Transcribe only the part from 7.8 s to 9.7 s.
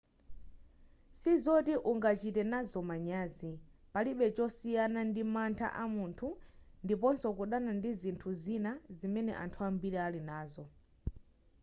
zinthu zina zimene anthu